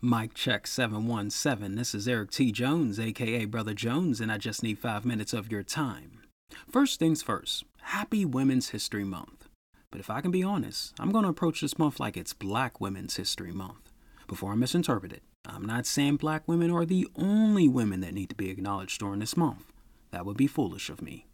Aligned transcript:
Mic 0.00 0.32
check 0.32 0.68
717. 0.68 1.74
This 1.74 1.92
is 1.92 2.06
Eric 2.06 2.30
T. 2.30 2.52
Jones, 2.52 3.00
aka 3.00 3.44
Brother 3.46 3.74
Jones, 3.74 4.20
and 4.20 4.30
I 4.30 4.38
just 4.38 4.62
need 4.62 4.78
five 4.78 5.04
minutes 5.04 5.32
of 5.32 5.50
your 5.50 5.64
time. 5.64 6.20
First 6.70 7.00
things 7.00 7.20
first, 7.20 7.64
happy 7.80 8.24
Women's 8.24 8.68
History 8.68 9.02
Month. 9.02 9.48
But 9.90 9.98
if 9.98 10.08
I 10.08 10.20
can 10.20 10.30
be 10.30 10.44
honest, 10.44 10.94
I'm 11.00 11.10
going 11.10 11.24
to 11.24 11.30
approach 11.30 11.60
this 11.60 11.80
month 11.80 11.98
like 11.98 12.16
it's 12.16 12.32
Black 12.32 12.80
Women's 12.80 13.16
History 13.16 13.50
Month. 13.50 13.90
Before 14.28 14.52
I 14.52 14.54
misinterpret 14.54 15.12
it, 15.12 15.24
I'm 15.44 15.64
not 15.64 15.84
saying 15.84 16.18
black 16.18 16.46
women 16.46 16.70
are 16.70 16.84
the 16.84 17.08
only 17.16 17.66
women 17.66 18.00
that 18.02 18.14
need 18.14 18.28
to 18.28 18.36
be 18.36 18.50
acknowledged 18.50 19.00
during 19.00 19.18
this 19.18 19.36
month. 19.36 19.64
That 20.12 20.24
would 20.24 20.36
be 20.36 20.46
foolish 20.46 20.90
of 20.90 21.02
me. 21.02 21.26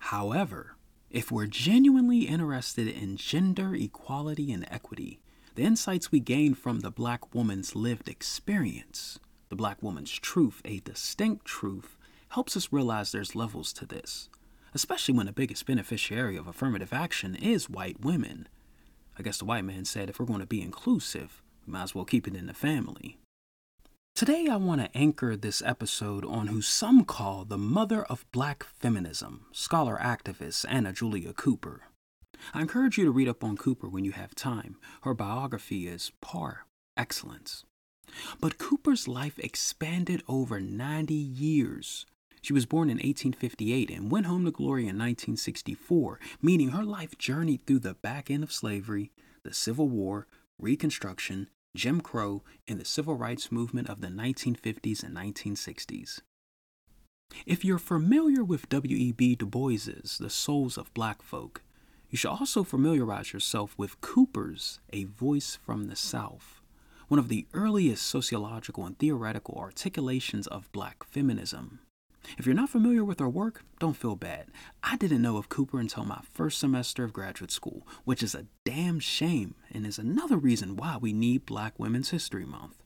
However, 0.00 0.76
if 1.08 1.32
we're 1.32 1.46
genuinely 1.46 2.24
interested 2.24 2.86
in 2.86 3.16
gender 3.16 3.74
equality 3.74 4.52
and 4.52 4.66
equity, 4.70 5.20
the 5.58 5.64
insights 5.64 6.12
we 6.12 6.20
gain 6.20 6.54
from 6.54 6.78
the 6.80 6.90
black 6.90 7.34
woman's 7.34 7.74
lived 7.74 8.08
experience, 8.08 9.18
the 9.48 9.56
black 9.56 9.82
woman's 9.82 10.12
truth, 10.12 10.62
a 10.64 10.78
distinct 10.78 11.44
truth, 11.44 11.98
helps 12.28 12.56
us 12.56 12.72
realize 12.72 13.10
there's 13.10 13.34
levels 13.34 13.72
to 13.72 13.84
this, 13.84 14.28
especially 14.72 15.16
when 15.16 15.26
the 15.26 15.32
biggest 15.32 15.66
beneficiary 15.66 16.36
of 16.36 16.46
affirmative 16.46 16.92
action 16.92 17.34
is 17.34 17.68
white 17.68 18.00
women. 18.00 18.46
I 19.18 19.24
guess 19.24 19.38
the 19.38 19.46
white 19.46 19.64
man 19.64 19.84
said 19.84 20.08
if 20.08 20.20
we're 20.20 20.26
going 20.26 20.38
to 20.38 20.46
be 20.46 20.62
inclusive, 20.62 21.42
we 21.66 21.72
might 21.72 21.82
as 21.82 21.94
well 21.94 22.04
keep 22.04 22.28
it 22.28 22.36
in 22.36 22.46
the 22.46 22.54
family. 22.54 23.18
Today, 24.14 24.46
I 24.48 24.54
want 24.54 24.80
to 24.80 24.96
anchor 24.96 25.34
this 25.34 25.60
episode 25.66 26.24
on 26.24 26.46
who 26.46 26.62
some 26.62 27.04
call 27.04 27.44
the 27.44 27.58
mother 27.58 28.04
of 28.04 28.30
black 28.30 28.62
feminism, 28.62 29.46
scholar 29.50 29.98
activist 30.00 30.66
Anna 30.68 30.92
Julia 30.92 31.32
Cooper. 31.32 31.82
I 32.54 32.60
encourage 32.60 32.98
you 32.98 33.04
to 33.04 33.10
read 33.10 33.28
up 33.28 33.44
on 33.44 33.56
Cooper 33.56 33.88
when 33.88 34.04
you 34.04 34.12
have 34.12 34.34
time. 34.34 34.76
Her 35.02 35.14
biography 35.14 35.88
is 35.88 36.12
par 36.20 36.66
excellence. 36.96 37.64
But 38.40 38.58
Cooper's 38.58 39.06
life 39.06 39.38
expanded 39.38 40.22
over 40.28 40.60
90 40.60 41.14
years. 41.14 42.06
She 42.40 42.52
was 42.52 42.66
born 42.66 42.88
in 42.88 42.96
1858 42.96 43.90
and 43.90 44.10
went 44.10 44.26
home 44.26 44.44
to 44.44 44.50
glory 44.50 44.82
in 44.82 44.96
1964, 44.96 46.20
meaning 46.40 46.70
her 46.70 46.84
life 46.84 47.18
journeyed 47.18 47.66
through 47.66 47.80
the 47.80 47.94
back 47.94 48.30
end 48.30 48.42
of 48.42 48.52
slavery, 48.52 49.10
the 49.44 49.52
Civil 49.52 49.88
War, 49.88 50.26
Reconstruction, 50.58 51.48
Jim 51.76 52.00
Crow, 52.00 52.42
and 52.66 52.80
the 52.80 52.84
civil 52.84 53.14
rights 53.14 53.52
movement 53.52 53.88
of 53.88 54.00
the 54.00 54.08
1950s 54.08 55.02
and 55.02 55.16
1960s. 55.16 56.20
If 57.44 57.64
you're 57.64 57.78
familiar 57.78 58.42
with 58.42 58.68
W.E.B. 58.68 59.36
Du 59.36 59.46
Bois's 59.46 60.18
The 60.18 60.30
Souls 60.30 60.78
of 60.78 60.94
Black 60.94 61.20
Folk, 61.22 61.62
you 62.10 62.16
should 62.16 62.30
also 62.30 62.64
familiarize 62.64 63.32
yourself 63.32 63.74
with 63.76 64.00
Cooper's 64.00 64.80
A 64.92 65.04
Voice 65.04 65.58
from 65.62 65.84
the 65.84 65.96
South, 65.96 66.60
one 67.08 67.18
of 67.18 67.28
the 67.28 67.46
earliest 67.52 68.06
sociological 68.06 68.86
and 68.86 68.98
theoretical 68.98 69.56
articulations 69.58 70.46
of 70.46 70.72
black 70.72 71.04
feminism. 71.04 71.80
If 72.36 72.46
you're 72.46 72.54
not 72.54 72.70
familiar 72.70 73.04
with 73.04 73.20
her 73.20 73.28
work, 73.28 73.62
don't 73.78 73.96
feel 73.96 74.16
bad. 74.16 74.46
I 74.82 74.96
didn't 74.96 75.22
know 75.22 75.36
of 75.36 75.48
Cooper 75.48 75.80
until 75.80 76.04
my 76.04 76.20
first 76.32 76.58
semester 76.58 77.04
of 77.04 77.12
graduate 77.12 77.50
school, 77.50 77.86
which 78.04 78.22
is 78.22 78.34
a 78.34 78.46
damn 78.64 79.00
shame 79.00 79.54
and 79.72 79.86
is 79.86 79.98
another 79.98 80.36
reason 80.36 80.76
why 80.76 80.98
we 81.00 81.12
need 81.12 81.46
Black 81.46 81.78
Women's 81.78 82.10
History 82.10 82.44
Month. 82.44 82.82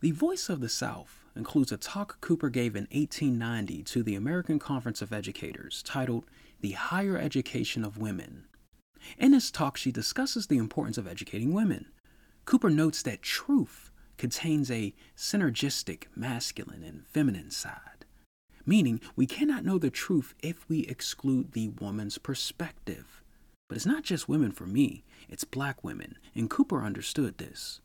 The 0.00 0.10
Voice 0.12 0.48
of 0.48 0.60
the 0.60 0.68
South 0.68 1.24
includes 1.34 1.72
a 1.72 1.76
talk 1.76 2.20
Cooper 2.20 2.50
gave 2.50 2.76
in 2.76 2.86
1890 2.92 3.82
to 3.84 4.02
the 4.02 4.14
American 4.14 4.58
Conference 4.58 5.02
of 5.02 5.12
Educators 5.12 5.82
titled 5.82 6.24
The 6.60 6.72
Higher 6.72 7.16
Education 7.16 7.84
of 7.84 7.98
Women. 7.98 8.46
In 9.16 9.30
this 9.30 9.50
talk, 9.52 9.76
she 9.76 9.92
discusses 9.92 10.48
the 10.48 10.58
importance 10.58 10.98
of 10.98 11.06
educating 11.06 11.54
women. 11.54 11.86
Cooper 12.46 12.68
notes 12.68 13.00
that 13.02 13.22
truth 13.22 13.92
contains 14.16 14.68
a 14.68 14.92
synergistic 15.16 16.04
masculine 16.16 16.82
and 16.82 17.06
feminine 17.06 17.52
side, 17.52 18.04
meaning 18.66 19.00
we 19.14 19.24
cannot 19.24 19.64
know 19.64 19.78
the 19.78 19.90
truth 19.90 20.34
if 20.42 20.68
we 20.68 20.80
exclude 20.80 21.52
the 21.52 21.68
woman's 21.68 22.18
perspective. 22.18 23.22
But 23.68 23.76
it's 23.76 23.86
not 23.86 24.02
just 24.02 24.28
women 24.28 24.50
for 24.50 24.66
me, 24.66 25.04
it's 25.28 25.44
black 25.44 25.84
women, 25.84 26.18
and 26.34 26.50
Cooper 26.50 26.82
understood 26.82 27.38
this. 27.38 27.80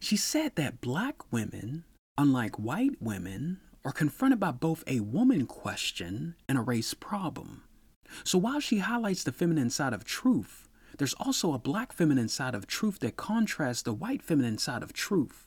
She 0.00 0.16
said 0.16 0.56
that 0.56 0.80
black 0.80 1.32
women, 1.32 1.84
unlike 2.18 2.58
white 2.58 3.00
women, 3.00 3.60
are 3.84 3.92
confronted 3.92 4.38
by 4.38 4.50
both 4.50 4.84
a 4.86 5.00
woman 5.00 5.46
question 5.46 6.34
and 6.48 6.58
a 6.58 6.62
race 6.62 6.94
problem. 6.94 7.64
So 8.24 8.38
while 8.38 8.60
she 8.60 8.78
highlights 8.78 9.24
the 9.24 9.32
feminine 9.32 9.70
side 9.70 9.92
of 9.92 10.04
truth, 10.04 10.68
there's 10.98 11.14
also 11.14 11.52
a 11.52 11.58
black 11.58 11.92
feminine 11.92 12.28
side 12.28 12.54
of 12.54 12.66
truth 12.66 12.98
that 13.00 13.16
contrasts 13.16 13.82
the 13.82 13.94
white 13.94 14.22
feminine 14.22 14.58
side 14.58 14.82
of 14.82 14.92
truth. 14.92 15.46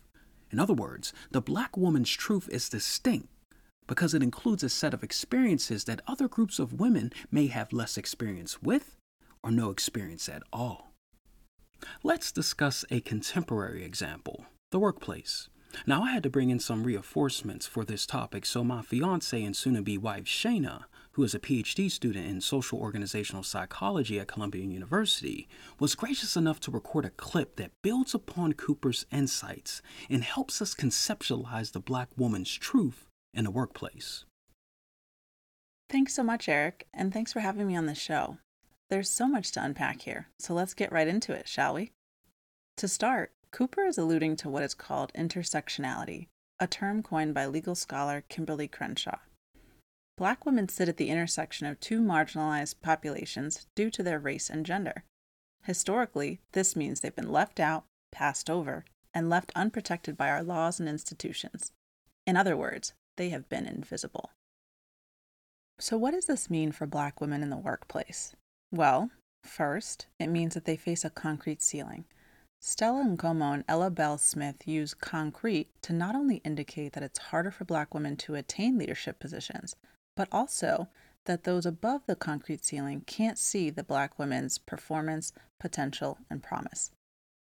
In 0.52 0.60
other 0.60 0.74
words, 0.74 1.14
the 1.32 1.42
black 1.42 1.78
woman's 1.78 2.12
truth 2.12 2.50
is 2.50 2.70
distinct 2.70 3.28
because 3.88 4.14
it 4.14 4.24
includes 4.24 4.64
a 4.64 4.70
set 4.70 4.94
of 4.94 5.04
experiences 5.04 5.84
that 5.84 6.02
other 6.08 6.28
groups 6.28 6.58
of 6.58 6.80
women 6.80 7.12
may 7.32 7.48
have 7.48 7.74
less 7.74 7.98
experience 7.98 8.62
with 8.62 8.96
or 9.44 9.52
no 9.52 9.70
experience 9.70 10.30
at 10.30 10.44
all. 10.54 10.94
Let's 12.02 12.32
discuss 12.32 12.86
a 12.90 13.02
contemporary 13.02 13.84
example 13.84 14.46
the 14.72 14.80
workplace. 14.80 15.50
Now, 15.86 16.04
I 16.04 16.12
had 16.12 16.24
to 16.24 16.30
bring 16.30 16.50
in 16.50 16.60
some 16.60 16.84
reinforcements 16.84 17.68
for 17.68 17.84
this 17.84 18.06
topic, 18.06 18.46
so 18.46 18.64
my 18.64 18.82
fiance 18.82 19.44
and 19.44 19.56
soon 19.56 19.76
to 19.76 19.82
be 19.82 19.98
wife, 19.98 20.26
Shayna, 20.26 20.84
who 21.14 21.24
is 21.24 21.36
a 21.36 21.40
PhD 21.40 21.90
student 21.92 22.28
in 22.28 22.42
social 22.42 22.80
organizational 22.80 23.44
psychology 23.44 24.20
at 24.20 24.28
Columbia 24.28 24.64
University, 24.64 25.48
was 25.80 25.96
gracious 25.96 26.36
enough 26.36 26.60
to 26.62 26.72
record 26.72 27.06
a 27.06 27.10
clip 27.12 27.56
that 27.58 27.72
builds 27.82 28.14
upon 28.14 28.54
Cooper's 28.54 29.06
insights 29.12 29.82
and 30.10 30.24
helps 30.24 30.62
us 30.62 30.74
conceptualize 30.74 31.72
the 31.72 31.80
black 31.80 32.10
woman's 32.18 32.54
truth 32.54 33.08
in 33.34 33.44
the 33.44 33.52
workplace. 33.52 34.26
Thanks 35.90 36.16
so 36.16 36.24
much, 36.24 36.50
Eric, 36.50 36.88
and 36.94 37.14
thanks 37.14 37.34
for 37.34 37.42
having 37.42 37.68
me 37.68 37.76
on 37.76 37.86
the 37.86 37.96
show. 37.96 38.38
There's 38.90 39.10
so 39.10 39.28
much 39.28 39.52
to 39.52 39.64
unpack 39.64 40.02
here, 40.02 40.30
so 40.40 40.54
let's 40.54 40.74
get 40.74 40.92
right 40.92 41.08
into 41.08 41.34
it, 41.34 41.48
shall 41.48 41.76
we? 41.76 41.92
To 42.78 42.88
start, 42.88 43.32
Cooper 43.54 43.86
is 43.86 44.00
alluding 44.00 44.36
to 44.38 44.50
what 44.50 44.64
is 44.64 44.74
called 44.74 45.14
intersectionality, 45.14 46.26
a 46.60 46.66
term 46.66 47.04
coined 47.04 47.36
by 47.36 47.46
legal 47.46 47.76
scholar 47.76 48.24
Kimberlé 48.28 48.70
Crenshaw. 48.70 49.20
Black 50.18 50.44
women 50.44 50.68
sit 50.68 50.90
at 50.90 50.98
the 50.98 51.10
intersection 51.12 51.68
of 51.68 51.80
two 51.80 52.02
marginalized 52.02 52.82
populations 52.82 53.68
due 53.76 53.92
to 53.92 54.02
their 54.02 54.18
race 54.18 54.50
and 54.50 54.66
gender. 54.66 55.04
Historically, 55.66 56.40
this 56.54 56.76
means 56.76 57.00
they've 57.00 57.16
been 57.16 57.32
left 57.32 57.60
out, 57.60 57.84
passed 58.12 58.50
over, 58.50 58.86
and 59.14 59.30
left 59.30 59.52
unprotected 59.56 60.18
by 60.18 60.30
our 60.30 60.42
laws 60.42 60.80
and 60.80 60.90
institutions. 60.90 61.72
In 62.26 62.36
other 62.36 62.58
words, 62.58 62.94
they 63.18 63.30
have 63.30 63.50
been 63.50 63.68
invisible. 63.68 64.32
So, 65.80 65.96
what 65.96 66.12
does 66.12 66.26
this 66.26 66.50
mean 66.50 66.72
for 66.72 66.88
Black 66.88 67.22
women 67.22 67.44
in 67.44 67.52
the 67.52 67.58
workplace? 67.58 68.36
Well, 68.72 69.12
first, 69.44 70.08
it 70.20 70.28
means 70.28 70.56
that 70.56 70.66
they 70.66 70.76
face 70.76 71.06
a 71.06 71.12
concrete 71.12 71.62
ceiling. 71.62 72.06
Stella 72.66 73.04
Nkomo 73.04 73.54
and 73.56 73.66
Ella 73.68 73.92
Bell 73.92 74.18
Smith 74.18 74.66
use 74.66 74.94
concrete 74.94 75.68
to 75.82 75.92
not 75.92 76.16
only 76.16 76.38
indicate 76.46 76.94
that 76.94 77.04
it's 77.04 77.20
harder 77.20 77.52
for 77.52 77.66
Black 77.66 77.94
women 77.94 78.16
to 78.16 78.36
attain 78.36 78.78
leadership 78.78 79.20
positions, 79.20 79.76
but 80.16 80.30
also 80.32 80.88
that 81.26 81.44
those 81.44 81.66
above 81.66 82.06
the 82.08 82.16
concrete 82.16 82.64
ceiling 82.64 83.02
can't 83.06 83.38
see 83.38 83.70
the 83.70 83.84
Black 83.84 84.18
women's 84.18 84.60
performance, 84.60 85.34
potential, 85.60 86.20
and 86.30 86.42
promise. 86.42 86.92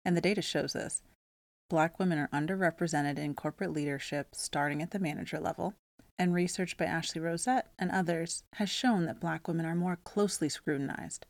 And 0.05 0.15
the 0.15 0.21
data 0.21 0.41
shows 0.41 0.71
this. 0.71 1.01
Black 1.69 1.99
women 1.99 2.17
are 2.17 2.29
underrepresented 2.29 3.19
in 3.19 3.33
corporate 3.33 3.73
leadership 3.73 4.29
starting 4.31 4.81
at 4.81 4.91
the 4.91 4.99
manager 4.99 5.41
level, 5.41 5.73
and 6.17 6.33
research 6.33 6.77
by 6.77 6.85
Ashley 6.85 7.19
Rosette 7.19 7.69
and 7.77 7.91
others 7.91 8.43
has 8.53 8.69
shown 8.69 9.07
that 9.07 9.19
Black 9.19 9.49
women 9.49 9.65
are 9.65 9.75
more 9.75 9.97
closely 9.97 10.47
scrutinized. 10.47 11.25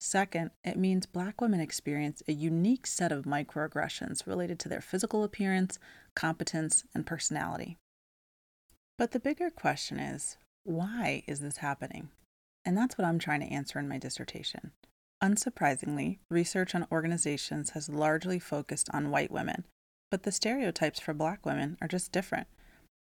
Second, 0.00 0.52
it 0.62 0.78
means 0.78 1.06
Black 1.06 1.40
women 1.40 1.60
experience 1.60 2.22
a 2.28 2.32
unique 2.32 2.86
set 2.86 3.10
of 3.10 3.24
microaggressions 3.24 4.26
related 4.26 4.58
to 4.60 4.68
their 4.68 4.80
physical 4.80 5.24
appearance, 5.24 5.78
competence, 6.14 6.84
and 6.94 7.04
personality. 7.04 7.76
But 8.96 9.10
the 9.10 9.20
bigger 9.20 9.50
question 9.50 9.98
is 9.98 10.36
why 10.64 11.24
is 11.26 11.40
this 11.40 11.58
happening? 11.58 12.10
And 12.64 12.76
that's 12.76 12.98
what 12.98 13.06
I'm 13.06 13.18
trying 13.18 13.40
to 13.40 13.52
answer 13.52 13.78
in 13.78 13.88
my 13.88 13.98
dissertation. 13.98 14.72
Unsurprisingly, 15.22 16.18
research 16.30 16.74
on 16.74 16.86
organizations 16.92 17.70
has 17.70 17.88
largely 17.88 18.38
focused 18.38 18.88
on 18.92 19.10
white 19.10 19.32
women, 19.32 19.64
but 20.10 20.22
the 20.22 20.32
stereotypes 20.32 21.00
for 21.00 21.14
black 21.14 21.44
women 21.44 21.76
are 21.80 21.88
just 21.88 22.12
different. 22.12 22.46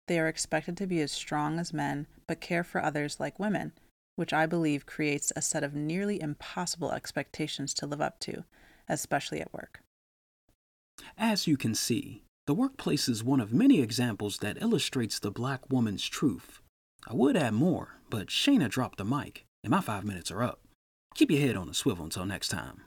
They 0.07 0.19
are 0.19 0.27
expected 0.27 0.77
to 0.77 0.87
be 0.87 1.01
as 1.01 1.11
strong 1.11 1.59
as 1.59 1.73
men, 1.73 2.07
but 2.27 2.41
care 2.41 2.63
for 2.63 2.81
others 2.81 3.19
like 3.19 3.39
women, 3.39 3.73
which 4.17 4.33
I 4.33 4.45
believe 4.45 4.85
creates 4.85 5.31
a 5.35 5.41
set 5.41 5.63
of 5.63 5.73
nearly 5.73 6.19
impossible 6.21 6.91
expectations 6.91 7.73
to 7.75 7.85
live 7.85 8.01
up 8.01 8.19
to, 8.21 8.43
especially 8.89 9.39
at 9.39 9.53
work. 9.53 9.79
As 11.17 11.47
you 11.47 11.55
can 11.55 11.75
see, 11.75 12.23
the 12.47 12.53
workplace 12.53 13.07
is 13.07 13.23
one 13.23 13.39
of 13.39 13.53
many 13.53 13.79
examples 13.79 14.39
that 14.39 14.61
illustrates 14.61 15.19
the 15.19 15.31
black 15.31 15.69
woman's 15.69 16.07
truth. 16.07 16.61
I 17.07 17.13
would 17.13 17.37
add 17.37 17.53
more, 17.53 17.99
but 18.09 18.27
Shayna 18.27 18.69
dropped 18.69 18.97
the 18.97 19.05
mic, 19.05 19.45
and 19.63 19.71
my 19.71 19.81
five 19.81 20.03
minutes 20.03 20.31
are 20.31 20.43
up. 20.43 20.59
Keep 21.13 21.31
your 21.31 21.41
head 21.41 21.55
on 21.55 21.69
a 21.69 21.73
swivel 21.73 22.05
until 22.05 22.25
next 22.25 22.49
time. 22.49 22.81